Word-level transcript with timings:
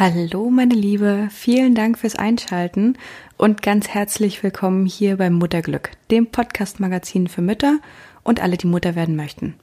Hallo 0.00 0.48
meine 0.48 0.74
Liebe, 0.74 1.28
vielen 1.30 1.74
Dank 1.74 1.98
fürs 1.98 2.16
Einschalten 2.16 2.96
und 3.36 3.60
ganz 3.60 3.86
herzlich 3.86 4.42
willkommen 4.42 4.86
hier 4.86 5.18
beim 5.18 5.34
Mutterglück, 5.34 5.90
dem 6.10 6.26
Podcast-Magazin 6.28 7.28
für 7.28 7.42
Mütter 7.42 7.80
und 8.22 8.40
alle, 8.40 8.56
die 8.56 8.66
Mutter 8.66 8.94
werden 8.94 9.14
möchten. 9.14 9.56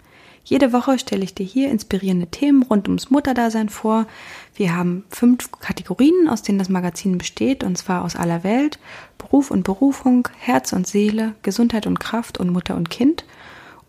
Jede 0.43 0.73
Woche 0.73 0.99
stelle 0.99 1.23
ich 1.23 1.33
dir 1.33 1.43
hier 1.43 1.71
inspirierende 1.71 2.27
Themen 2.27 2.61
rund 2.61 2.87
ums 2.87 3.09
Mutterdasein 3.09 3.69
vor. 3.69 4.05
Wir 4.53 4.75
haben 4.75 5.05
fünf 5.09 5.49
Kategorien, 5.53 6.29
aus 6.29 6.43
denen 6.43 6.59
das 6.59 6.69
Magazin 6.69 7.17
besteht, 7.17 7.63
und 7.63 7.75
zwar 7.75 8.05
aus 8.05 8.15
aller 8.15 8.43
Welt, 8.43 8.77
Beruf 9.17 9.49
und 9.49 9.63
Berufung, 9.63 10.27
Herz 10.37 10.71
und 10.71 10.85
Seele, 10.85 11.33
Gesundheit 11.41 11.87
und 11.87 11.99
Kraft 11.99 12.37
und 12.37 12.51
Mutter 12.51 12.75
und 12.75 12.91
Kind– 12.91 13.25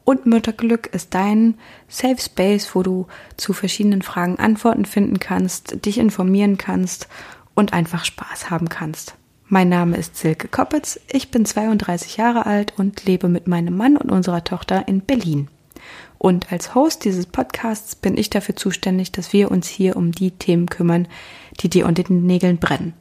und 0.09 0.25
Mütterglück 0.25 0.86
ist 0.86 1.12
dein 1.12 1.59
Safe 1.86 2.16
Space, 2.18 2.75
wo 2.75 2.82
du 2.82 3.07
zu 3.36 3.52
verschiedenen 3.52 4.00
Fragen 4.00 4.38
Antworten 4.38 4.86
finden 4.86 5.20
kannst, 5.20 5.84
dich 5.84 5.98
informieren 5.98 6.57
kannst 6.57 7.08
und 7.54 7.75
einfach 7.75 8.07
Spaß 8.07 8.48
haben 8.48 8.71
kannst. 8.71 9.17
Mein 9.48 9.68
Name 9.68 9.98
ist 9.98 10.17
Silke 10.17 10.48
Koppitz, 10.48 10.98
ich 11.12 11.31
bin 11.31 11.44
32 11.44 12.17
Jahre 12.17 12.46
alt 12.46 12.72
und 12.79 13.04
lebe 13.04 13.29
mit 13.29 13.48
meinem 13.48 13.76
Mann 13.76 13.98
und 13.98 14.11
unserer 14.11 14.44
Tochter 14.44 14.89
in 14.89 15.03
Berlin. 15.03 15.48
Und 16.17 16.50
als 16.50 16.75
Host 16.75 17.04
dieses 17.04 17.26
Podcasts 17.26 17.95
bin 17.95 18.17
ich 18.17 18.31
dafür 18.31 18.56
zuständig, 18.56 19.12
dass 19.12 19.34
wir 19.34 19.50
uns 19.50 19.68
hier 19.68 19.95
um 19.95 20.12
die 20.12 20.31
Themen 20.31 20.70
kümmern, 20.70 21.06
die 21.61 21.68
dir 21.68 21.84
unter 21.84 22.03
den 22.03 22.25
Nägeln 22.25 22.56
brennen. 22.56 22.95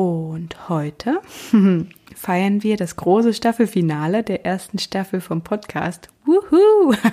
Und 0.00 0.70
heute 0.70 1.20
feiern 2.16 2.62
wir 2.62 2.78
das 2.78 2.96
große 2.96 3.34
Staffelfinale 3.34 4.22
der 4.22 4.46
ersten 4.46 4.78
Staffel 4.78 5.20
vom 5.20 5.42
Podcast. 5.42 6.08
Wuhu! 6.24 6.94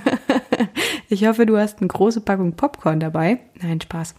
Ich 1.10 1.26
hoffe, 1.26 1.46
du 1.46 1.58
hast 1.58 1.80
eine 1.80 1.88
große 1.88 2.22
Packung 2.22 2.54
Popcorn 2.54 3.00
dabei. 3.00 3.40
Nein, 3.62 3.80
Spaß. 3.80 4.16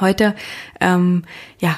Heute, 0.00 0.34
ähm, 0.80 1.24
ja, 1.60 1.76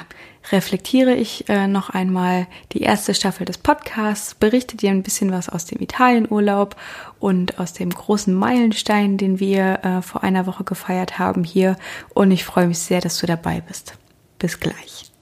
reflektiere 0.51 1.13
ich 1.13 1.47
äh, 1.47 1.67
noch 1.67 1.91
einmal 1.91 2.47
die 2.71 2.81
erste 2.81 3.13
Staffel 3.13 3.45
des 3.45 3.59
Podcasts, 3.59 4.33
berichte 4.33 4.77
dir 4.77 4.89
ein 4.89 5.03
bisschen 5.03 5.31
was 5.31 5.47
aus 5.47 5.65
dem 5.65 5.79
Italienurlaub 5.79 6.75
und 7.19 7.59
aus 7.59 7.73
dem 7.73 7.91
großen 7.91 8.33
Meilenstein, 8.33 9.17
den 9.17 9.39
wir 9.39 9.83
äh, 9.83 10.01
vor 10.01 10.23
einer 10.23 10.47
Woche 10.47 10.63
gefeiert 10.63 11.19
haben 11.19 11.43
hier. 11.43 11.77
Und 12.13 12.31
ich 12.31 12.45
freue 12.45 12.67
mich 12.67 12.79
sehr, 12.79 13.01
dass 13.01 13.19
du 13.19 13.27
dabei 13.27 13.61
bist. 13.61 13.95
Bis 14.39 14.59
gleich. 14.59 15.14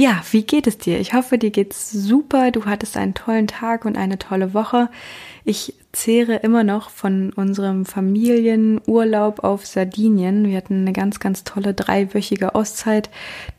Ja, 0.00 0.22
wie 0.30 0.44
geht 0.44 0.66
es 0.66 0.78
dir? 0.78 0.98
Ich 0.98 1.12
hoffe, 1.12 1.36
dir 1.36 1.50
geht's 1.50 1.90
super. 1.90 2.50
Du 2.52 2.64
hattest 2.64 2.96
einen 2.96 3.12
tollen 3.12 3.46
Tag 3.46 3.84
und 3.84 3.98
eine 3.98 4.18
tolle 4.18 4.54
Woche. 4.54 4.88
Ich 5.44 5.74
zehre 5.92 6.36
immer 6.36 6.64
noch 6.64 6.88
von 6.88 7.34
unserem 7.34 7.84
Familienurlaub 7.84 9.44
auf 9.44 9.66
Sardinien. 9.66 10.46
Wir 10.46 10.56
hatten 10.56 10.80
eine 10.80 10.94
ganz, 10.94 11.20
ganz 11.20 11.44
tolle 11.44 11.74
dreiwöchige 11.74 12.54
Auszeit, 12.54 13.10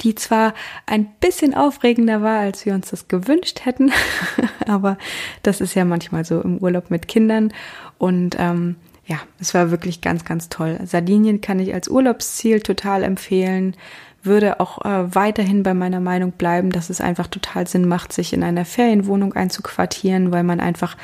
die 0.02 0.16
zwar 0.16 0.56
ein 0.88 1.12
bisschen 1.20 1.54
aufregender 1.54 2.24
war, 2.24 2.40
als 2.40 2.66
wir 2.66 2.74
uns 2.74 2.90
das 2.90 3.08
gewünscht 3.08 3.64
hätten, 3.64 3.92
aber 4.66 4.98
das 5.44 5.62
ist 5.62 5.76
ja 5.76 5.86
manchmal 5.86 6.26
so 6.26 6.42
im 6.42 6.58
Urlaub 6.58 6.90
mit 6.90 7.08
Kindern 7.08 7.54
und 8.00 8.36
ähm, 8.40 8.78
ja, 9.06 9.20
es 9.40 9.54
war 9.54 9.72
wirklich 9.72 10.02
ganz, 10.02 10.26
ganz 10.26 10.48
toll. 10.50 10.80
Sardinien 10.86 11.42
kann 11.42 11.60
ich 11.60 11.74
als 11.74 11.88
Urlaubsziel 11.90 12.62
total 12.62 13.04
empfehlen 13.04 13.76
würde 14.24 14.60
auch 14.60 14.86
äh, 14.86 15.16
weiterhin 15.16 15.64
bei 15.64 15.74
meiner 15.74 16.00
Meinung 16.00 16.32
bleiben, 16.32 16.72
dass 16.72 16.90
es 16.90 17.02
einfach 17.02 17.28
total 17.28 17.68
Sinn 17.68 17.88
macht, 17.88 18.14
sich 18.14 18.34
in 18.34 18.44
einer 18.44 18.66
Ferienwohnung 18.66 19.34
einzuquartieren, 19.34 20.32
weil 20.32 20.44
man 20.44 20.60
einfach, 20.60 20.96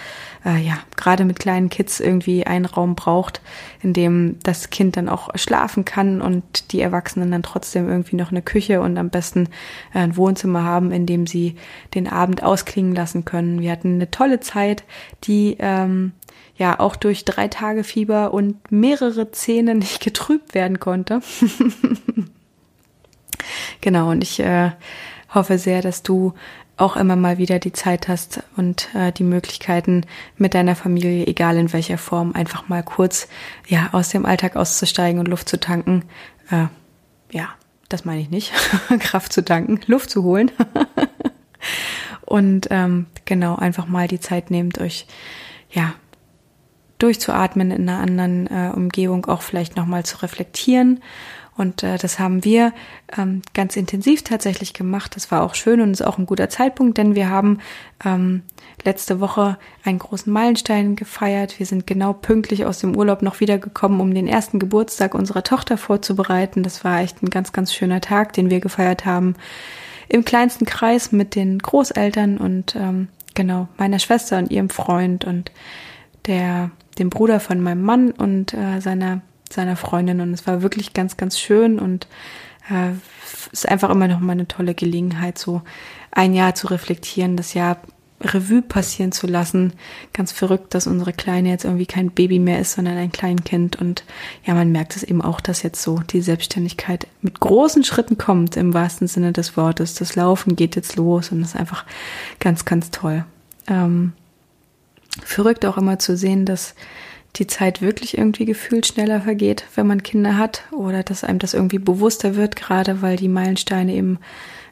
äh, 0.46 0.58
ja, 0.60 0.78
gerade 0.96 1.26
mit 1.26 1.40
kleinen 1.40 1.70
Kids 1.70 2.00
irgendwie 2.00 2.46
einen 2.46 2.66
Raum 2.66 2.96
braucht, 2.96 3.42
in 3.82 3.94
dem 3.94 4.38
das 4.44 4.70
Kind 4.70 4.98
dann 4.98 5.10
auch 5.10 5.30
schlafen 5.36 5.84
kann 5.84 6.22
und 6.22 6.72
die 6.72 6.82
Erwachsenen 6.82 7.32
dann 7.32 7.44
trotzdem 7.44 7.90
irgendwie 7.90 8.16
noch 8.16 8.32
eine 8.32 8.42
Küche 8.42 8.82
und 8.82 8.98
am 8.98 9.10
besten 9.10 9.50
äh, 9.94 10.00
ein 10.00 10.16
Wohnzimmer 10.16 10.64
haben, 10.64 10.92
in 10.92 11.06
dem 11.06 11.26
sie 11.26 11.56
den 11.96 12.08
Abend 12.08 12.44
ausklingen 12.44 12.94
lassen 12.94 13.26
können. 13.26 13.62
Wir 13.62 13.72
hatten 13.72 13.96
eine 13.96 14.12
tolle 14.12 14.40
Zeit, 14.42 14.84
die 15.24 15.58
ähm, 15.60 16.12
ja 16.56 16.80
auch 16.80 16.96
durch 16.96 17.26
drei 17.26 17.48
Tage 17.48 17.84
Fieber 17.84 18.34
und 18.34 18.72
mehrere 18.72 19.32
Zähne 19.32 19.76
nicht 19.76 20.04
getrübt 20.04 20.54
werden 20.54 20.80
konnte. 20.80 21.22
Genau, 23.82 24.12
und 24.12 24.24
ich 24.24 24.40
äh, 24.40 24.72
hoffe 25.34 25.58
sehr, 25.58 25.82
dass 25.82 26.04
du 26.04 26.34
auch 26.78 26.96
immer 26.96 27.16
mal 27.16 27.40
wieder 27.40 27.58
die 27.60 27.74
Zeit 27.74 28.08
hast 28.08 28.44
und 28.56 28.94
äh, 28.94 29.12
die 29.12 29.24
Möglichkeiten 29.24 30.06
mit 30.38 30.54
deiner 30.54 30.76
Familie, 30.76 31.26
egal 31.26 31.58
in 31.58 31.74
welcher 31.74 31.98
Form, 31.98 32.34
einfach 32.34 32.68
mal 32.70 32.84
kurz 32.84 33.28
ja 33.68 33.90
aus 33.94 34.10
dem 34.10 34.26
Alltag 34.26 34.56
auszusteigen 34.56 35.20
und 35.20 35.28
Luft 35.28 35.50
zu 35.50 35.60
tanken. 35.60 36.04
Äh, 36.52 36.68
ja, 37.32 37.50
das 37.90 38.06
meine 38.06 38.22
ich 38.22 38.30
nicht. 38.30 38.54
Kraft 39.00 39.34
zu 39.34 39.44
tanken, 39.44 39.80
Luft 39.88 40.12
zu 40.12 40.24
holen. 40.24 40.52
und 42.26 42.68
ähm, 42.70 43.08
genau, 43.26 43.56
einfach 43.56 43.88
mal 43.88 44.08
die 44.08 44.20
Zeit 44.20 44.52
nehmt, 44.52 44.80
euch 44.80 45.08
ja 45.72 45.94
durchzuatmen 47.00 47.72
in 47.72 47.90
einer 47.90 48.00
anderen 48.00 48.48
äh, 48.48 48.72
Umgebung, 48.74 49.26
auch 49.26 49.42
vielleicht 49.42 49.76
nochmal 49.76 50.06
zu 50.06 50.22
reflektieren 50.22 51.02
und 51.58 51.82
äh, 51.84 51.98
das 51.98 52.20
haben 52.20 52.46
wir 52.46 52.72
ähm, 53.18 53.42
ganz 53.54 53.76
intensiv 53.76 54.24
tatsächlich 54.24 54.74
gemacht. 54.74 55.16
Das 55.16 55.32
war 55.32 55.42
auch 55.42 55.56
schön 55.56 55.82
und 55.82 55.92
ist 55.92 56.06
auch 56.06 56.18
ein 56.18 56.28
guter 56.28 56.50
Zeitpunkt, 56.50 56.98
denn 56.98 57.16
wir 57.16 57.30
haben 57.30 57.60
ähm, 58.06 58.44
letzte 58.86 59.20
Woche 59.20 59.58
einen 59.84 60.00
großen 60.00 60.32
Meilenstein 60.32 60.96
gefeiert. 60.96 61.60
Wir 61.60 61.66
sind 61.66 61.88
genau 61.88 62.14
pünktlich 62.14 62.66
aus 62.66 62.80
dem 62.80 62.96
Urlaub 62.96 63.24
noch 63.24 63.40
wiedergekommen, 63.40 64.00
um 64.00 64.14
den 64.14 64.28
ersten 64.28 64.60
Geburtstag 64.60 65.16
unserer 65.16 65.44
Tochter 65.44 65.78
vorzubereiten. 65.78 66.62
Das 66.62 66.84
war 66.84 67.02
echt 67.02 67.24
ein 67.24 67.30
ganz, 67.30 67.52
ganz 67.52 67.74
schöner 67.74 68.02
Tag, 68.02 68.34
den 68.34 68.50
wir 68.50 68.60
gefeiert 68.60 69.06
haben. 69.06 69.36
Im 70.10 70.24
kleinsten 70.24 70.66
Kreis 70.66 71.12
mit 71.12 71.36
den 71.36 71.58
Großeltern 71.58 72.38
und 72.38 72.76
ähm, 72.76 73.08
genau 73.34 73.68
meiner 73.78 74.00
Schwester 74.00 74.38
und 74.38 74.52
ihrem 74.52 74.70
Freund 74.70 75.26
und 75.26 75.52
der 76.28 76.72
dem 77.00 77.10
Bruder 77.10 77.40
von 77.40 77.62
meinem 77.62 77.82
Mann 77.82 78.12
und 78.12 78.54
äh, 78.54 78.80
seiner 78.80 79.22
seiner 79.54 79.76
Freundin 79.76 80.22
und 80.22 80.34
es 80.34 80.48
war 80.48 80.62
wirklich 80.62 80.94
ganz, 80.94 81.18
ganz 81.18 81.40
schön 81.40 81.80
und 81.80 82.08
äh, 82.70 82.92
ist 83.52 83.68
einfach 83.68 83.90
immer 83.90 84.08
noch 84.08 84.20
mal 84.20 84.34
eine 84.34 84.48
tolle 84.48 84.76
Gelegenheit, 84.76 85.38
so 85.38 85.62
ein 86.12 86.34
Jahr 86.34 86.56
zu 86.56 86.68
reflektieren, 86.68 87.38
das 87.38 87.54
Jahr 87.54 87.78
Revue 88.20 88.62
passieren 88.62 89.12
zu 89.12 89.28
lassen. 89.28 89.74
Ganz 90.14 90.32
verrückt, 90.32 90.74
dass 90.74 90.88
unsere 90.88 91.14
Kleine 91.14 91.50
jetzt 91.50 91.66
irgendwie 91.66 91.86
kein 91.86 92.10
Baby 92.10 92.40
mehr 92.40 92.60
ist, 92.60 92.74
sondern 92.74 92.98
ein 92.98 93.12
Kleinkind. 93.12 93.76
Und 93.76 94.04
ja, 94.44 94.56
man 94.56 94.72
merkt 94.72 94.96
es 94.96 95.04
eben 95.04 95.22
auch, 95.22 95.40
dass 95.40 95.62
jetzt 95.62 95.82
so 95.82 96.00
die 96.00 96.22
Selbstständigkeit 96.22 97.08
mit 97.22 97.40
großen 97.40 97.84
Schritten 97.84 98.18
kommt, 98.18 98.58
im 98.58 98.74
wahrsten 98.74 99.08
Sinne 99.08 99.34
des 99.34 99.56
Wortes. 99.56 99.94
Das 99.94 100.16
Laufen 100.16 100.56
geht 100.56 100.76
jetzt 100.76 100.96
los 100.96 101.32
und 101.32 101.42
das 101.42 101.50
ist 101.50 101.60
einfach 101.60 101.86
ganz, 102.40 102.66
ganz 102.66 102.90
toll. 102.90 103.24
Ähm, 103.68 104.14
verrückt 105.24 105.66
auch 105.66 105.78
immer 105.78 106.00
zu 106.00 106.18
sehen, 106.18 106.46
dass 106.46 106.74
die 107.38 107.48
Zeit 107.48 107.82
wirklich 107.82 108.18
irgendwie 108.18 108.46
gefühlt 108.46 108.88
schneller 108.88 109.22
vergeht, 109.22 109.66
wenn 109.76 109.88
man 109.88 110.04
Kinder 110.04 110.38
hat 110.38 110.64
oder 110.72 111.04
dass 111.04 111.24
einem 111.24 111.40
das 111.40 111.54
irgendwie 111.54 111.80
bewusster 111.80 112.36
wird, 112.36 112.56
gerade 112.56 113.02
weil 113.02 113.18
die 113.18 113.28
Meilensteine 113.28 113.94
eben 113.94 114.20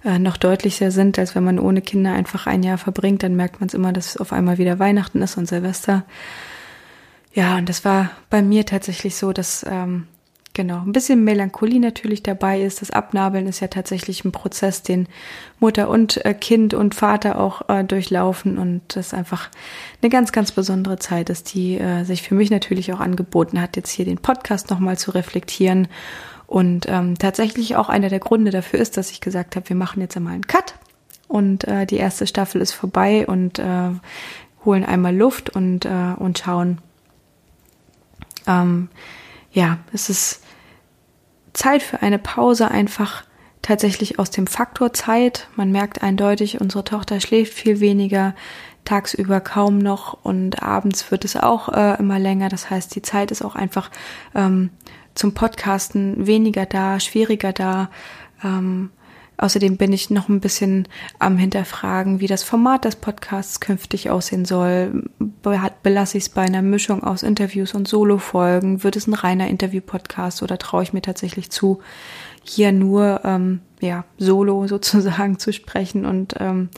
äh, 0.04 0.20
noch 0.20 0.38
deutlicher 0.38 0.92
sind, 0.92 1.20
als 1.20 1.36
wenn 1.36 1.44
man 1.44 1.60
ohne 1.60 1.82
Kinder 1.82 2.14
einfach 2.14 2.48
ein 2.48 2.64
Jahr 2.64 2.78
verbringt, 2.78 3.24
dann 3.24 3.36
merkt 3.36 3.60
man 3.60 3.68
es 3.68 3.74
immer, 3.74 3.94
dass 3.94 4.10
es 4.10 4.18
auf 4.18 4.34
einmal 4.34 4.58
wieder 4.58 4.80
Weihnachten 4.80 5.22
ist 5.22 5.38
und 5.38 5.48
Silvester. 5.48 6.06
Ja, 7.34 7.58
und 7.58 7.68
das 7.70 7.84
war 7.84 8.12
bei 8.30 8.42
mir 8.42 8.66
tatsächlich 8.66 9.16
so, 9.16 9.34
dass 9.34 9.66
ähm, 9.70 10.08
Genau, 10.56 10.78
ein 10.78 10.94
bisschen 10.94 11.26
Melancholie 11.26 11.82
natürlich 11.82 12.24
dabei 12.24 12.62
ist. 12.62 12.80
Das 12.82 12.90
Abnabeln 12.90 13.46
ist 13.46 13.60
ja 13.60 13.68
tatsächlich 13.68 14.24
ein 14.24 14.32
Prozess, 14.32 14.84
den 14.84 15.10
Mutter 15.60 15.90
und 15.90 16.24
äh, 16.26 16.34
Kind 16.34 16.74
und 16.74 16.96
Vater 16.96 17.42
auch 17.42 17.68
äh, 17.68 17.84
durchlaufen 17.84 18.58
und 18.58 18.82
das 18.96 19.14
einfach 19.14 19.50
eine 20.02 20.10
ganz, 20.10 20.32
ganz 20.32 20.54
besondere 20.54 20.98
Zeit 20.98 21.30
ist, 21.30 21.54
die 21.54 21.78
äh, 21.78 22.06
sich 22.06 22.22
für 22.22 22.36
mich 22.36 22.52
natürlich 22.52 22.94
auch 22.94 23.02
angeboten 23.02 23.60
hat, 23.60 23.76
jetzt 23.76 23.92
hier 23.92 24.06
den 24.06 24.18
Podcast 24.18 24.70
nochmal 24.70 24.98
zu 24.98 25.12
reflektieren. 25.12 25.90
Und 26.48 26.86
ähm, 26.88 27.18
tatsächlich 27.18 27.76
auch 27.76 27.90
einer 27.90 28.08
der 28.08 28.20
Gründe 28.20 28.52
dafür 28.52 28.80
ist, 28.80 28.96
dass 28.96 29.12
ich 29.12 29.20
gesagt 29.20 29.58
habe, 29.58 29.68
wir 29.68 29.76
machen 29.76 30.00
jetzt 30.00 30.16
einmal 30.16 30.36
einen 30.36 30.48
Cut 30.48 30.76
und 31.28 31.66
äh, 31.66 31.86
die 31.86 31.98
erste 31.98 32.28
Staffel 32.28 32.62
ist 32.62 32.72
vorbei 32.72 33.28
und 33.28 33.60
äh, 33.60 33.90
holen 34.64 34.86
einmal 34.86 35.14
Luft 35.14 35.50
und, 35.50 35.84
äh, 35.84 36.14
und 36.18 36.40
schauen. 36.40 36.78
Ähm, 38.48 38.88
ja, 39.52 39.80
es 39.92 40.10
ist 40.10 40.45
Zeit 41.56 41.82
für 41.82 42.02
eine 42.02 42.20
Pause 42.20 42.70
einfach 42.70 43.24
tatsächlich 43.62 44.20
aus 44.20 44.30
dem 44.30 44.46
Faktor 44.46 44.94
Zeit. 44.94 45.48
Man 45.56 45.72
merkt 45.72 46.04
eindeutig, 46.04 46.62
unsere 46.62 46.84
Tochter 46.84 47.20
schläft 47.20 47.54
viel 47.54 47.80
weniger, 47.80 48.36
tagsüber 48.84 49.40
kaum 49.42 49.80
noch 49.80 50.24
und 50.24 50.62
abends 50.62 51.10
wird 51.10 51.26
es 51.26 51.36
auch 51.36 51.70
äh, 51.70 51.98
immer 51.98 52.20
länger. 52.20 52.50
Das 52.50 52.70
heißt, 52.70 52.96
die 52.96 53.02
Zeit 53.02 53.32
ist 53.32 53.44
auch 53.44 53.56
einfach 53.56 53.90
ähm, 54.36 54.70
zum 55.16 55.34
Podcasten 55.34 56.28
weniger 56.28 56.68
da, 56.68 57.00
schwieriger 57.00 57.54
da. 57.54 57.90
Ähm, 58.44 58.92
Außerdem 59.38 59.78
bin 59.78 59.92
ich 59.92 60.10
noch 60.10 60.30
ein 60.30 60.40
bisschen 60.40 60.88
am 61.20 61.38
Hinterfragen, 61.38 62.20
wie 62.20 62.28
das 62.28 62.44
Format 62.44 62.86
des 62.86 62.96
Podcasts 62.96 63.60
künftig 63.60 64.10
aussehen 64.10 64.46
soll. 64.46 65.04
Belasse 65.84 66.18
ich 66.18 66.26
es 66.26 66.30
bei 66.30 66.44
einer 66.44 66.62
Mischung 66.62 67.04
aus 67.04 67.24
Interviews 67.24 67.74
und 67.74 67.88
Solo-Folgen? 67.88 68.84
Wird 68.84 68.96
es 68.96 69.08
ein 69.08 69.14
reiner 69.14 69.48
Interview-Podcast 69.48 70.42
oder 70.44 70.58
traue 70.58 70.84
ich 70.84 70.94
mir 70.94 71.02
tatsächlich 71.02 71.52
zu, 71.52 71.80
hier 72.44 72.72
nur 72.72 73.22
ähm, 73.24 73.60
ja 73.82 74.06
solo 74.18 74.68
sozusagen 74.68 75.40
zu 75.40 75.52
sprechen 75.52 76.06
und 76.06 76.36
ähm, 76.40 76.70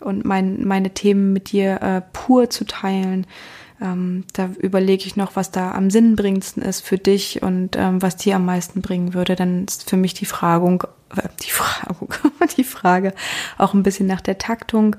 und 0.00 0.24
mein, 0.24 0.66
meine 0.66 0.90
Themen 0.90 1.32
mit 1.32 1.52
dir 1.52 1.82
äh, 1.82 2.02
pur 2.12 2.50
zu 2.50 2.64
teilen? 2.64 3.26
Ähm, 3.80 4.24
da 4.32 4.50
überlege 4.58 5.06
ich 5.06 5.16
noch, 5.16 5.36
was 5.36 5.50
da 5.50 5.72
am 5.72 5.90
sinnbringendsten 5.90 6.62
ist 6.62 6.80
für 6.80 6.98
dich 6.98 7.42
und 7.42 7.76
ähm, 7.76 8.02
was 8.02 8.16
dir 8.16 8.36
am 8.36 8.44
meisten 8.44 8.82
bringen 8.82 9.14
würde. 9.14 9.36
Dann 9.36 9.64
ist 9.64 9.88
für 9.88 9.96
mich 9.96 10.14
die 10.14 10.26
Fragung, 10.26 10.84
die 11.42 11.50
Fragung, 11.50 12.14
die 12.56 12.64
Frage 12.64 13.12
auch 13.58 13.74
ein 13.74 13.82
bisschen 13.82 14.06
nach 14.06 14.20
der 14.20 14.38
Taktung. 14.38 14.96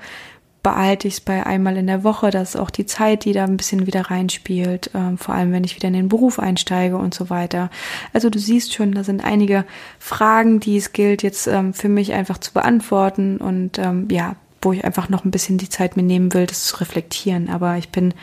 Behalte 0.63 1.07
ich 1.07 1.15
es 1.15 1.21
bei 1.21 1.43
einmal 1.43 1.75
in 1.75 1.87
der 1.87 2.03
Woche, 2.03 2.29
das 2.29 2.49
ist 2.49 2.55
auch 2.55 2.69
die 2.69 2.85
Zeit, 2.85 3.25
die 3.25 3.33
da 3.33 3.45
ein 3.45 3.57
bisschen 3.57 3.87
wieder 3.87 4.11
reinspielt, 4.11 4.91
ähm, 4.93 5.17
vor 5.17 5.33
allem 5.33 5.51
wenn 5.51 5.63
ich 5.63 5.75
wieder 5.75 5.87
in 5.87 5.95
den 5.95 6.07
Beruf 6.07 6.37
einsteige 6.37 6.97
und 6.97 7.15
so 7.15 7.31
weiter. 7.31 7.71
Also 8.13 8.29
du 8.29 8.37
siehst 8.37 8.71
schon, 8.71 8.91
da 8.91 9.03
sind 9.03 9.23
einige 9.25 9.65
Fragen, 9.97 10.59
die 10.59 10.77
es 10.77 10.93
gilt 10.93 11.23
jetzt 11.23 11.47
ähm, 11.47 11.73
für 11.73 11.89
mich 11.89 12.13
einfach 12.13 12.37
zu 12.37 12.53
beantworten 12.53 13.37
und 13.37 13.79
ähm, 13.79 14.07
ja, 14.11 14.35
wo 14.61 14.71
ich 14.71 14.85
einfach 14.85 15.09
noch 15.09 15.25
ein 15.25 15.31
bisschen 15.31 15.57
die 15.57 15.69
Zeit 15.69 15.97
mir 15.97 16.03
nehmen 16.03 16.31
will, 16.35 16.45
das 16.45 16.65
zu 16.65 16.79
reflektieren. 16.79 17.49
Aber 17.49 17.77
ich 17.77 17.89
bin 17.89 18.13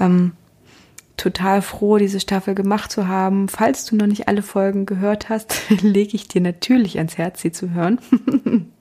ähm, 0.00 0.32
total 1.16 1.62
froh, 1.62 1.98
diese 1.98 2.20
Staffel 2.20 2.54
gemacht 2.54 2.90
zu 2.90 3.08
haben. 3.08 3.48
Falls 3.48 3.84
du 3.84 3.96
noch 3.96 4.06
nicht 4.06 4.28
alle 4.28 4.42
Folgen 4.42 4.86
gehört 4.86 5.28
hast, 5.28 5.56
lege 5.82 6.16
ich 6.16 6.28
dir 6.28 6.40
natürlich 6.40 6.98
ans 6.98 7.18
Herz, 7.18 7.40
sie 7.42 7.52
zu 7.52 7.70
hören. 7.70 7.98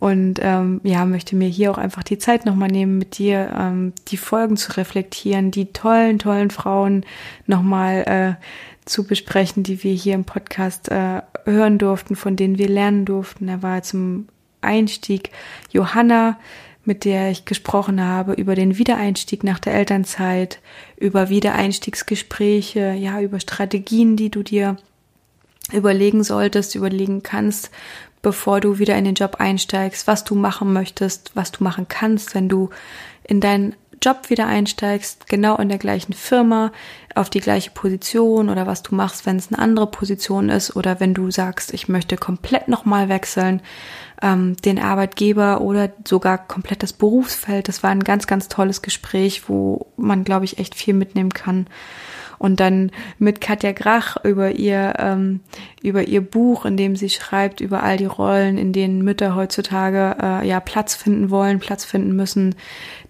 Und 0.00 0.40
ähm, 0.42 0.80
ja, 0.82 1.04
möchte 1.04 1.36
mir 1.36 1.48
hier 1.48 1.70
auch 1.70 1.76
einfach 1.76 2.02
die 2.02 2.16
Zeit 2.16 2.46
nochmal 2.46 2.70
nehmen, 2.70 2.96
mit 2.96 3.18
dir 3.18 3.54
ähm, 3.58 3.92
die 4.08 4.16
Folgen 4.16 4.56
zu 4.56 4.78
reflektieren, 4.78 5.50
die 5.50 5.74
tollen, 5.74 6.18
tollen 6.18 6.50
Frauen 6.50 7.04
nochmal 7.46 8.38
äh, 8.38 8.44
zu 8.86 9.04
besprechen, 9.04 9.62
die 9.62 9.84
wir 9.84 9.92
hier 9.92 10.14
im 10.14 10.24
Podcast 10.24 10.90
äh, 10.90 11.20
hören 11.44 11.76
durften, 11.76 12.16
von 12.16 12.34
denen 12.34 12.56
wir 12.56 12.68
lernen 12.68 13.04
durften. 13.04 13.46
Da 13.46 13.62
war 13.62 13.82
zum 13.82 14.28
Einstieg 14.62 15.30
Johanna, 15.70 16.38
mit 16.90 17.04
der 17.04 17.30
ich 17.30 17.44
gesprochen 17.44 18.04
habe, 18.04 18.32
über 18.32 18.56
den 18.56 18.76
Wiedereinstieg 18.76 19.44
nach 19.44 19.60
der 19.60 19.74
Elternzeit, 19.74 20.58
über 20.96 21.28
Wiedereinstiegsgespräche, 21.28 22.94
ja, 22.98 23.20
über 23.20 23.38
Strategien, 23.38 24.16
die 24.16 24.28
du 24.28 24.42
dir 24.42 24.76
überlegen 25.72 26.24
solltest, 26.24 26.74
überlegen 26.74 27.22
kannst, 27.22 27.70
bevor 28.22 28.60
du 28.60 28.80
wieder 28.80 28.96
in 28.96 29.04
den 29.04 29.14
Job 29.14 29.36
einsteigst, 29.38 30.08
was 30.08 30.24
du 30.24 30.34
machen 30.34 30.72
möchtest, 30.72 31.30
was 31.36 31.52
du 31.52 31.62
machen 31.62 31.86
kannst, 31.86 32.34
wenn 32.34 32.48
du 32.48 32.70
in 33.22 33.40
deinen 33.40 33.76
Job 34.02 34.30
wieder 34.30 34.46
einsteigst, 34.46 35.28
genau 35.28 35.56
in 35.56 35.68
der 35.68 35.78
gleichen 35.78 36.12
Firma, 36.12 36.72
auf 37.14 37.28
die 37.28 37.40
gleiche 37.40 37.70
Position 37.70 38.48
oder 38.48 38.66
was 38.66 38.82
du 38.82 38.94
machst, 38.94 39.26
wenn 39.26 39.36
es 39.36 39.52
eine 39.52 39.58
andere 39.58 39.86
Position 39.86 40.48
ist 40.48 40.76
oder 40.76 41.00
wenn 41.00 41.12
du 41.12 41.30
sagst, 41.30 41.74
ich 41.74 41.88
möchte 41.88 42.16
komplett 42.16 42.68
nochmal 42.68 43.08
wechseln, 43.08 43.62
ähm, 44.22 44.56
den 44.56 44.78
Arbeitgeber 44.78 45.60
oder 45.60 45.90
sogar 46.06 46.38
komplett 46.38 46.82
das 46.82 46.92
Berufsfeld. 46.92 47.68
Das 47.68 47.82
war 47.82 47.90
ein 47.90 48.04
ganz, 48.04 48.26
ganz 48.26 48.48
tolles 48.48 48.82
Gespräch, 48.82 49.48
wo 49.48 49.86
man, 49.96 50.24
glaube 50.24 50.44
ich, 50.44 50.58
echt 50.58 50.74
viel 50.74 50.94
mitnehmen 50.94 51.32
kann 51.32 51.66
und 52.40 52.58
dann 52.58 52.90
mit 53.18 53.42
Katja 53.42 53.72
Grach 53.72 54.16
über 54.24 54.52
ihr 54.52 54.94
ähm, 54.98 55.40
über 55.82 56.08
ihr 56.08 56.22
Buch, 56.22 56.64
in 56.64 56.78
dem 56.78 56.96
sie 56.96 57.10
schreibt 57.10 57.60
über 57.60 57.82
all 57.82 57.98
die 57.98 58.06
Rollen, 58.06 58.56
in 58.56 58.72
denen 58.72 59.04
Mütter 59.04 59.34
heutzutage 59.34 60.16
äh, 60.20 60.48
ja 60.48 60.58
Platz 60.58 60.94
finden 60.94 61.28
wollen, 61.28 61.58
Platz 61.58 61.84
finden 61.84 62.16
müssen, 62.16 62.54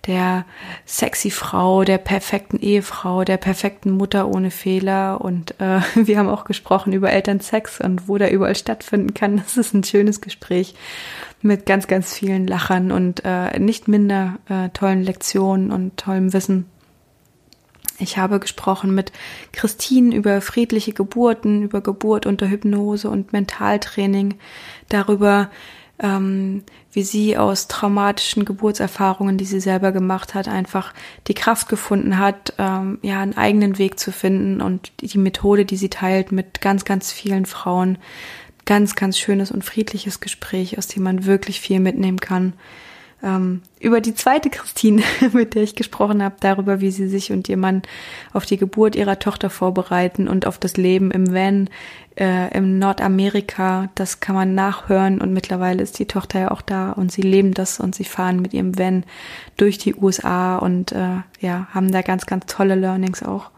der 0.08 0.44
sexy 0.84 1.30
Frau, 1.30 1.84
der 1.84 1.98
perfekten 1.98 2.58
Ehefrau, 2.58 3.22
der 3.22 3.36
perfekten 3.36 3.92
Mutter 3.92 4.26
ohne 4.26 4.50
Fehler 4.50 5.20
und 5.20 5.54
äh, 5.60 5.80
wir 5.94 6.18
haben 6.18 6.28
auch 6.28 6.42
gesprochen 6.42 6.92
über 6.92 7.12
Elternsex 7.12 7.80
und 7.80 8.08
wo 8.08 8.18
der 8.18 8.32
überall 8.32 8.56
stattfinden 8.56 9.14
kann. 9.14 9.36
Das 9.36 9.56
ist 9.56 9.74
ein 9.74 9.84
schönes 9.84 10.20
Gespräch 10.20 10.74
mit 11.40 11.66
ganz, 11.66 11.86
ganz 11.86 12.12
vielen 12.12 12.48
Lachern 12.48 12.90
und 12.90 13.22
äh, 13.24 13.60
nicht 13.60 13.86
minder 13.86 14.38
äh, 14.48 14.70
tollen 14.70 15.04
Lektionen 15.04 15.70
und 15.70 15.96
tollem 15.96 16.32
Wissen. 16.32 16.66
Ich 18.00 18.16
habe 18.18 18.40
gesprochen 18.40 18.94
mit 18.94 19.12
Christine 19.52 20.14
über 20.14 20.40
friedliche 20.40 20.92
Geburten, 20.92 21.62
über 21.62 21.80
Geburt 21.82 22.26
unter 22.26 22.48
Hypnose 22.48 23.10
und 23.10 23.32
Mentaltraining, 23.32 24.36
darüber, 24.88 25.50
ähm, 25.98 26.62
wie 26.92 27.02
sie 27.02 27.36
aus 27.36 27.68
traumatischen 27.68 28.46
Geburtserfahrungen, 28.46 29.36
die 29.36 29.44
sie 29.44 29.60
selber 29.60 29.92
gemacht 29.92 30.34
hat, 30.34 30.48
einfach 30.48 30.94
die 31.28 31.34
Kraft 31.34 31.68
gefunden 31.68 32.18
hat, 32.18 32.54
ähm, 32.58 32.98
ja, 33.02 33.20
einen 33.20 33.36
eigenen 33.36 33.76
Weg 33.76 33.98
zu 33.98 34.12
finden 34.12 34.62
und 34.62 34.92
die 35.02 35.18
Methode, 35.18 35.66
die 35.66 35.76
sie 35.76 35.90
teilt 35.90 36.32
mit 36.32 36.62
ganz, 36.62 36.84
ganz 36.84 37.12
vielen 37.12 37.44
Frauen. 37.46 37.98
Ganz, 38.66 38.94
ganz 38.94 39.18
schönes 39.18 39.50
und 39.50 39.64
friedliches 39.64 40.20
Gespräch, 40.20 40.78
aus 40.78 40.86
dem 40.86 41.02
man 41.02 41.24
wirklich 41.24 41.60
viel 41.60 41.80
mitnehmen 41.80 42.20
kann 42.20 42.52
ähm, 43.22 43.62
über 43.80 44.00
die 44.00 44.14
zweite 44.14 44.50
Christine, 44.50 45.02
mit 45.32 45.54
der 45.54 45.62
ich 45.62 45.74
gesprochen 45.74 46.22
habe, 46.22 46.36
darüber, 46.40 46.80
wie 46.80 46.90
sie 46.90 47.08
sich 47.08 47.32
und 47.32 47.48
ihr 47.48 47.56
Mann 47.56 47.82
auf 48.32 48.46
die 48.46 48.56
Geburt 48.56 48.96
ihrer 48.96 49.18
Tochter 49.18 49.50
vorbereiten 49.50 50.28
und 50.28 50.46
auf 50.46 50.58
das 50.58 50.76
Leben 50.76 51.10
im 51.10 51.32
Van 51.32 51.68
äh, 52.16 52.56
im 52.56 52.78
Nordamerika. 52.78 53.88
Das 53.94 54.20
kann 54.20 54.34
man 54.34 54.54
nachhören 54.54 55.20
und 55.20 55.32
mittlerweile 55.32 55.82
ist 55.82 55.98
die 55.98 56.06
Tochter 56.06 56.40
ja 56.40 56.50
auch 56.50 56.62
da 56.62 56.92
und 56.92 57.10
sie 57.12 57.22
leben 57.22 57.54
das 57.54 57.80
und 57.80 57.94
sie 57.94 58.04
fahren 58.04 58.40
mit 58.40 58.54
ihrem 58.54 58.78
Van 58.78 59.04
durch 59.56 59.78
die 59.78 59.94
USA 59.94 60.56
und 60.58 60.92
äh, 60.92 61.18
ja, 61.40 61.68
haben 61.72 61.90
da 61.92 62.02
ganz, 62.02 62.26
ganz 62.26 62.46
tolle 62.46 62.74
Learnings 62.74 63.22
auch 63.22 63.50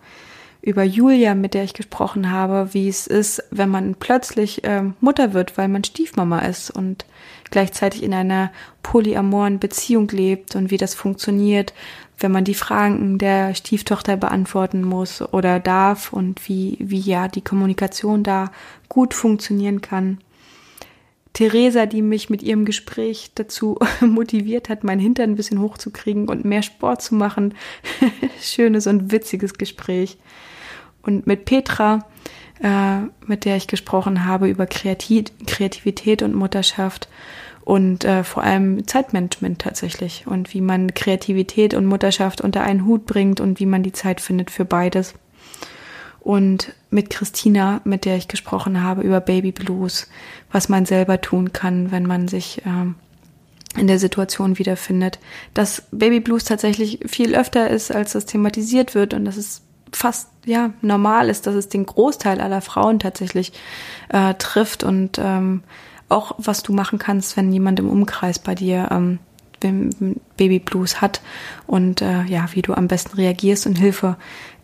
über 0.63 0.85
Julia, 0.85 1.35
mit 1.35 1.55
der 1.55 1.65
ich 1.65 1.75
gesprochen 1.75 2.31
habe, 2.31 2.73
wie 2.73 2.89
es 2.89 3.09
ist, 3.09 3.43
wenn 3.51 3.69
man 3.69 3.97
plötzlich 3.97 4.63
äh, 4.63 4.85
Mutter 5.01 5.35
wird, 5.35 5.59
weil 5.59 5.67
man 5.67 5.83
Stiefmama 5.83 6.39
ist 6.39 6.71
und 6.71 7.05
gleichzeitig 7.51 8.05
in 8.05 8.15
einer 8.15 8.53
polyamoren 8.83 9.59
Beziehung 9.59 10.09
lebt 10.09 10.55
und 10.55 10.71
wie 10.71 10.77
das 10.77 10.95
funktioniert, 10.95 11.75
wenn 12.17 12.31
man 12.31 12.45
die 12.45 12.55
Fragen 12.55 13.19
der 13.19 13.57
Stieftochter 13.57 14.17
beantworten 14.17 14.83
muss 14.83 15.21
oder 15.21 15.59
darf 15.59 16.13
und 16.13 16.49
wie, 16.49 16.77
wie 16.79 17.01
ja 17.01 17.27
die 17.27 17.43
Kommunikation 17.43 18.23
da 18.23 18.53
gut 18.89 19.15
funktionieren 19.15 19.81
kann. 19.81 20.19
Theresa, 21.33 21.87
die 21.87 22.03
mich 22.03 22.31
mit 22.31 22.43
ihrem 22.43 22.65
Gespräch 22.65 23.33
dazu 23.35 23.79
motiviert 24.01 24.69
hat, 24.69 24.85
mein 24.85 25.01
Hintern 25.01 25.31
ein 25.31 25.37
bisschen 25.37 25.61
hochzukriegen 25.61 26.29
und 26.29 26.45
mehr 26.45 26.63
Sport 26.63 27.03
zu 27.03 27.17
machen. 27.17 27.55
Schönes 28.41 28.87
und 28.87 29.11
witziges 29.11 29.55
Gespräch 29.55 30.19
und 31.03 31.27
mit 31.27 31.45
Petra, 31.45 32.07
äh, 32.63 32.99
mit 33.27 33.45
der 33.45 33.57
ich 33.57 33.67
gesprochen 33.67 34.25
habe 34.25 34.49
über 34.49 34.67
Kreativ 34.67 35.27
Kreativität 35.47 36.23
und 36.23 36.35
Mutterschaft 36.35 37.09
und 37.65 38.05
äh, 38.05 38.25
vor 38.25 38.43
allem 38.43 38.87
Zeitmanagement 38.87 39.61
tatsächlich 39.61 40.27
und 40.27 40.53
wie 40.53 40.61
man 40.61 40.95
Kreativität 40.95 41.75
und 41.75 41.87
Mutterschaft 41.87 42.41
unter 42.41 42.63
einen 42.63 42.87
Hut 42.87 43.07
bringt 43.07 43.41
und 43.41 43.61
wie 43.61 43.67
man 43.67 43.83
die 43.83 43.93
Zeit 43.93 44.21
findet 44.21 44.51
für 44.51 44.65
beides. 44.65 45.15
Und 46.21 46.73
mit 46.91 47.11
Christina, 47.11 47.81
mit 47.85 48.05
der 48.05 48.17
ich 48.17 48.29
gesprochen 48.29 48.83
habe 48.83 49.03
über 49.03 49.21
Baby 49.21 49.51
Blues, 49.51 50.09
was 50.53 50.69
man 50.69 50.87
selber 50.87 51.21
tun 51.21 51.53
kann, 51.53 51.91
wenn 51.91 52.07
man 52.07 52.29
sich 52.29 52.63
äh, 52.65 53.81
in 53.81 53.87
der 53.87 53.99
Situation 53.99 54.59
wiederfindet, 54.59 55.19
dass 55.55 55.85
Baby 55.91 56.21
Blues 56.21 56.45
tatsächlich 56.45 57.01
viel 57.07 57.35
öfter 57.35 57.71
ist, 57.71 57.91
als 57.93 58.13
das 58.13 58.27
thematisiert 58.27 58.95
wird 58.95 59.15
und 59.15 59.25
dass 59.25 59.37
es 59.37 59.63
fast 59.93 60.29
ja 60.45 60.71
normal 60.81 61.29
ist, 61.29 61.47
dass 61.47 61.55
es 61.55 61.69
den 61.69 61.87
Großteil 61.87 62.41
aller 62.41 62.61
Frauen 62.61 62.99
tatsächlich 62.99 63.53
äh, 64.09 64.35
trifft 64.35 64.85
und 64.85 65.19
ähm, 65.19 65.63
auch 66.09 66.35
was 66.39 66.63
du 66.63 66.73
machen 66.73 66.99
kannst, 66.99 67.37
wenn 67.37 67.53
jemand 67.53 67.79
im 67.79 67.89
Umkreis 67.89 68.39
bei 68.39 68.55
dir 68.55 68.89
ähm, 68.91 69.19
Baby 70.37 70.59
Blues 70.59 71.01
hat 71.01 71.23
und 71.67 72.03
äh, 72.03 72.25
ja, 72.25 72.49
wie 72.53 72.63
du 72.63 72.75
am 72.75 72.89
besten 72.89 73.17
reagierst 73.17 73.67
und 73.67 73.77
Hilfe 73.77 74.17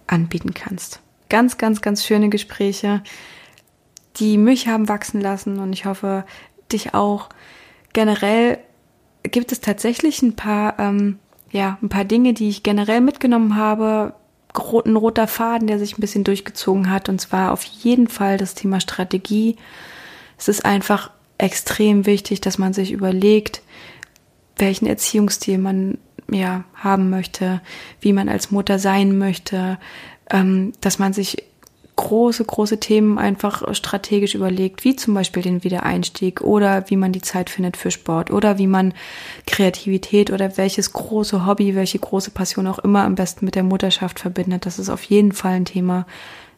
anbieten 0.07 0.55
kannst. 0.55 1.01
Ganz, 1.29 1.59
ganz, 1.59 1.83
ganz 1.83 2.05
schöne 2.05 2.29
Gespräche, 2.31 3.03
die 4.17 4.39
mich 4.39 4.67
haben 4.67 4.89
wachsen 4.89 5.21
lassen 5.21 5.59
und 5.61 5.73
ich 5.73 5.85
hoffe, 5.85 6.25
dich 6.73 6.95
auch. 6.95 7.29
Generell 7.93 8.59
gibt 9.23 9.53
es 9.53 9.61
tatsächlich 9.61 10.23
ein 10.23 10.37
paar, 10.37 10.79
ähm, 10.79 11.19
ja, 11.51 11.79
ein 11.83 11.89
paar 11.89 12.05
Dinge, 12.05 12.33
die 12.35 12.49
ich 12.49 12.63
generell 12.63 13.01
mitgenommen 13.01 13.57
habe, 13.57 14.15
ein 14.59 14.97
roter 14.97 15.27
Faden, 15.27 15.67
der 15.67 15.79
sich 15.79 15.97
ein 15.97 16.01
bisschen 16.01 16.25
durchgezogen 16.25 16.91
hat. 16.91 17.09
Und 17.09 17.21
zwar 17.21 17.53
auf 17.53 17.63
jeden 17.65 18.09
Fall 18.09 18.37
das 18.37 18.55
Thema 18.55 18.81
Strategie. 18.81 19.57
Es 20.39 20.49
ist 20.49 20.65
einfach 20.65 21.11
extrem 21.39 22.07
wichtig, 22.07 22.41
dass 22.41 22.59
man 22.59 22.73
sich 22.73 22.93
überlegt, 22.93 23.63
welchen 24.57 24.87
Erziehungsstil 24.87 25.59
man 25.59 25.99
ja 26.31 26.65
haben 26.75 27.11
möchte, 27.11 27.61
wie 28.01 28.13
man 28.13 28.29
als 28.29 28.51
Mutter 28.51 28.79
sein 28.79 29.17
möchte, 29.17 29.79
ähm, 30.31 30.73
dass 30.81 30.99
man 30.99 31.13
sich 31.13 31.45
große, 31.99 32.45
große 32.45 32.79
Themen 32.79 33.19
einfach 33.19 33.75
strategisch 33.75 34.37
überlegt, 34.37 34.85
wie 34.85 34.95
zum 34.95 35.15
Beispiel 35.15 35.43
den 35.43 35.65
Wiedereinstieg 35.65 36.41
oder 36.41 36.89
wie 36.89 36.97
man 36.97 37.11
die 37.11 37.21
Zeit 37.21 37.51
findet 37.51 37.77
für 37.77 37.91
Sport 37.91 38.31
oder 38.31 38.57
wie 38.57 38.69
man 38.69 38.95
Kreativität 39.49 40.31
oder 40.31 40.57
welches 40.57 40.93
große 40.93 41.45
Hobby, 41.45 41.75
welche 41.75 41.99
große 41.99 42.31
Passion 42.31 42.69
auch 42.69 42.79
immer 42.79 43.03
am 43.03 43.17
besten 43.17 43.45
mit 43.45 43.57
der 43.57 43.65
Mutterschaft 43.65 44.21
verbindet. 44.21 44.65
Das 44.65 44.79
ist 44.79 44.91
auf 44.91 45.03
jeden 45.03 45.33
Fall 45.33 45.55
ein 45.55 45.65
Thema. 45.65 46.07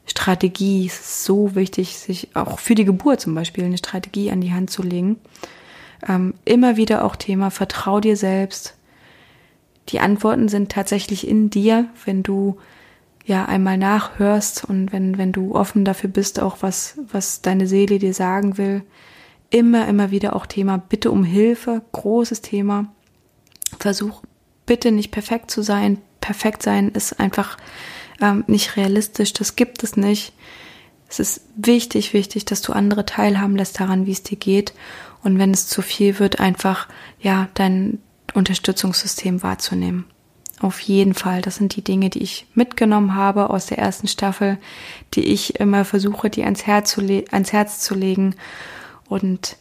Strategie 0.04 0.87
ist 0.87 1.25
so 1.25 1.54
wichtig, 1.54 1.97
sich 1.97 2.37
auch 2.37 2.59
für 2.59 2.75
die 2.75 2.85
Geburt 2.85 3.23
zum 3.23 3.35
Beispiel 3.35 3.64
eine 3.64 3.78
Strategie 3.78 4.30
an 4.30 4.42
die 4.42 4.52
Hand 4.52 4.70
zu 4.70 4.82
legen. 4.82 5.18
Ähm, 6.06 6.35
immer 6.44 6.76
wieder 6.76 7.02
auch 7.02 7.16
Thema, 7.16 7.50
vertrau 7.50 8.00
dir 8.00 8.16
selbst. 8.16 8.75
Die 9.88 10.00
Antworten 10.00 10.50
sind 10.50 10.70
tatsächlich 10.70 11.26
in 11.26 11.49
dir, 11.49 11.87
wenn 12.04 12.23
du 12.23 12.59
ja 13.24 13.44
einmal 13.44 13.78
nachhörst 13.78 14.64
und 14.64 14.92
wenn, 14.92 15.18
wenn 15.18 15.32
du 15.32 15.54
offen 15.54 15.84
dafür 15.84 16.10
bist, 16.10 16.40
auch 16.40 16.58
was, 16.60 16.94
was 17.12 17.42
deine 17.42 17.66
Seele 17.66 17.98
dir 17.98 18.14
sagen 18.14 18.58
will, 18.58 18.82
immer, 19.50 19.86
immer 19.88 20.10
wieder 20.10 20.34
auch 20.34 20.46
Thema 20.46 20.78
Bitte 20.78 21.10
um 21.10 21.24
Hilfe, 21.24 21.82
großes 21.92 22.40
Thema. 22.40 22.92
Versuch 23.78 24.22
bitte 24.66 24.92
nicht 24.92 25.10
perfekt 25.10 25.50
zu 25.50 25.62
sein. 25.62 25.98
Perfekt 26.20 26.62
sein 26.62 26.90
ist 26.90 27.18
einfach 27.18 27.56
ähm, 28.20 28.44
nicht 28.46 28.76
realistisch, 28.76 29.32
das 29.32 29.56
gibt 29.56 29.82
es 29.82 29.96
nicht. 29.96 30.32
Es 31.08 31.18
ist 31.18 31.40
wichtig, 31.56 32.12
wichtig, 32.12 32.44
dass 32.44 32.62
du 32.62 32.72
andere 32.72 33.04
teilhaben 33.04 33.56
lässt 33.56 33.80
daran, 33.80 34.06
wie 34.06 34.12
es 34.12 34.22
dir 34.22 34.36
geht. 34.36 34.74
Und 35.24 35.38
wenn 35.38 35.50
es 35.50 35.66
zu 35.66 35.82
viel 35.82 36.20
wird, 36.20 36.38
einfach, 36.38 36.86
ja, 37.20 37.48
dein 37.54 37.98
Unterstützungssystem 38.32 39.42
wahrzunehmen. 39.42 40.04
Auf 40.60 40.80
jeden 40.80 41.14
Fall. 41.14 41.40
Das 41.40 41.56
sind 41.56 41.74
die 41.74 41.82
Dinge, 41.82 42.10
die 42.10 42.22
ich 42.22 42.46
mitgenommen 42.54 43.14
habe 43.14 43.48
aus 43.48 43.66
der 43.66 43.78
ersten 43.78 44.08
Staffel, 44.08 44.58
die 45.14 45.24
ich 45.24 45.58
immer 45.58 45.86
versuche, 45.86 46.28
die 46.28 46.44
ans 46.44 46.66
Herz 46.66 46.90
zu, 46.90 47.00
ans 47.30 47.52
Herz 47.52 47.80
zu 47.80 47.94
legen. 47.94 48.34
Und 49.08 49.56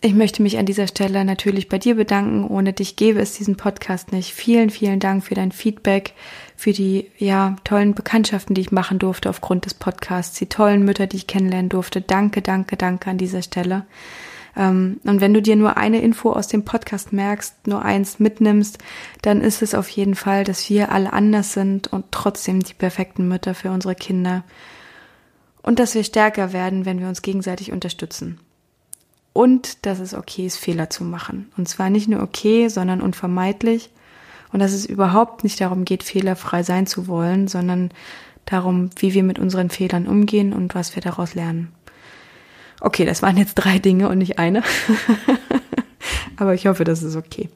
ich 0.00 0.14
möchte 0.14 0.42
mich 0.42 0.58
an 0.58 0.66
dieser 0.66 0.88
Stelle 0.88 1.24
natürlich 1.24 1.68
bei 1.68 1.78
dir 1.78 1.94
bedanken. 1.94 2.44
Ohne 2.44 2.72
dich 2.72 2.96
gäbe 2.96 3.20
es 3.20 3.34
diesen 3.34 3.56
Podcast 3.56 4.10
nicht. 4.10 4.32
Vielen, 4.32 4.70
vielen 4.70 4.98
Dank 4.98 5.22
für 5.22 5.34
dein 5.34 5.52
Feedback, 5.52 6.14
für 6.56 6.72
die, 6.72 7.06
ja, 7.18 7.54
tollen 7.62 7.94
Bekanntschaften, 7.94 8.54
die 8.54 8.62
ich 8.62 8.72
machen 8.72 8.98
durfte 8.98 9.30
aufgrund 9.30 9.64
des 9.64 9.74
Podcasts, 9.74 10.36
die 10.38 10.46
tollen 10.46 10.84
Mütter, 10.84 11.06
die 11.06 11.18
ich 11.18 11.28
kennenlernen 11.28 11.68
durfte. 11.68 12.00
Danke, 12.00 12.42
danke, 12.42 12.76
danke 12.76 13.10
an 13.10 13.18
dieser 13.18 13.42
Stelle. 13.42 13.84
Ähm, 14.56 15.00
und 15.04 15.20
wenn 15.20 15.34
du 15.34 15.42
dir 15.42 15.56
nur 15.56 15.76
eine 15.76 16.00
Info 16.00 16.32
aus 16.32 16.48
dem 16.48 16.64
Podcast 16.64 17.12
merkst, 17.12 17.66
nur 17.66 17.82
eins 17.82 18.18
mitnimmst, 18.18 18.78
dann 19.22 19.40
ist 19.40 19.62
es 19.62 19.74
auf 19.74 19.88
jeden 19.88 20.14
Fall, 20.14 20.44
dass 20.44 20.68
wir 20.68 20.92
alle 20.92 21.12
anders 21.12 21.52
sind 21.52 21.88
und 21.88 22.06
trotzdem 22.10 22.60
die 22.62 22.74
perfekten 22.74 23.28
Mütter 23.28 23.54
für 23.54 23.70
unsere 23.70 23.94
Kinder. 23.94 24.44
Und 25.62 25.78
dass 25.78 25.94
wir 25.94 26.04
stärker 26.04 26.52
werden, 26.52 26.86
wenn 26.86 27.00
wir 27.00 27.08
uns 27.08 27.22
gegenseitig 27.22 27.72
unterstützen. 27.72 28.40
Und 29.32 29.86
dass 29.86 30.00
es 30.00 30.14
okay 30.14 30.46
ist, 30.46 30.56
Fehler 30.56 30.90
zu 30.90 31.04
machen. 31.04 31.52
Und 31.56 31.68
zwar 31.68 31.90
nicht 31.90 32.08
nur 32.08 32.22
okay, 32.22 32.68
sondern 32.68 33.00
unvermeidlich. 33.00 33.90
Und 34.52 34.58
dass 34.60 34.72
es 34.72 34.86
überhaupt 34.86 35.44
nicht 35.44 35.60
darum 35.60 35.84
geht, 35.84 36.02
fehlerfrei 36.02 36.62
sein 36.62 36.86
zu 36.86 37.06
wollen, 37.06 37.46
sondern 37.46 37.90
darum, 38.46 38.90
wie 38.98 39.14
wir 39.14 39.22
mit 39.22 39.38
unseren 39.38 39.70
Fehlern 39.70 40.08
umgehen 40.08 40.52
und 40.52 40.74
was 40.74 40.96
wir 40.96 41.02
daraus 41.02 41.34
lernen. 41.34 41.72
Okay, 42.80 43.04
das 43.04 43.22
waren 43.22 43.36
jetzt 43.36 43.54
drei 43.54 43.78
Dinge 43.78 44.08
und 44.08 44.18
nicht 44.18 44.38
eine. 44.38 44.62
Aber 46.36 46.54
ich 46.54 46.66
hoffe, 46.66 46.84
das 46.84 47.02
ist 47.02 47.16
okay. 47.16 47.50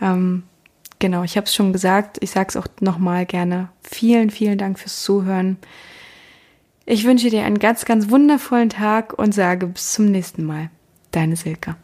Ähm, 0.00 0.44
genau, 0.98 1.24
ich 1.24 1.36
habe 1.36 1.46
es 1.46 1.54
schon 1.54 1.72
gesagt. 1.72 2.18
Ich 2.20 2.30
sage 2.30 2.48
es 2.48 2.56
auch 2.56 2.68
nochmal 2.80 3.26
gerne. 3.26 3.68
Vielen, 3.82 4.30
vielen 4.30 4.58
Dank 4.58 4.78
fürs 4.78 5.02
Zuhören. 5.02 5.58
Ich 6.86 7.04
wünsche 7.04 7.28
dir 7.28 7.44
einen 7.44 7.58
ganz, 7.58 7.84
ganz 7.84 8.08
wundervollen 8.08 8.70
Tag 8.70 9.12
und 9.12 9.34
sage 9.34 9.66
bis 9.66 9.92
zum 9.92 10.06
nächsten 10.06 10.44
Mal. 10.44 10.70
Deine 11.10 11.36
Silke. 11.36 11.76